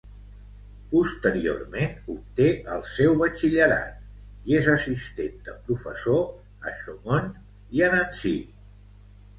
Posteriorment 0.93 1.93
obté 2.13 2.47
el 2.77 2.81
seu 2.93 3.13
Batxillerat, 3.21 4.01
i 4.53 4.59
és 4.63 4.71
assistent 4.79 5.37
de 5.51 5.57
professor 5.69 6.27
a 6.71 6.77
Chaumont 6.83 7.33
i 7.81 7.87
a 7.91 7.97
Nancy. 7.99 8.37